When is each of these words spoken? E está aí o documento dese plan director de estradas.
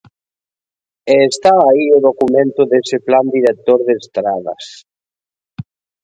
E 1.13 1.15
está 1.31 1.53
aí 1.69 1.85
o 1.97 2.03
documento 2.09 2.61
dese 2.71 2.97
plan 3.07 3.25
director 3.37 3.79
de 3.87 3.93
estradas. 4.01 4.65